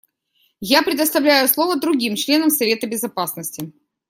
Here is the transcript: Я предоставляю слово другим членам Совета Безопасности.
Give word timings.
Я 0.65 0.81
предоставляю 0.81 1.47
слово 1.47 1.75
другим 1.79 2.15
членам 2.15 2.49
Совета 2.49 2.87
Безопасности. 2.87 3.71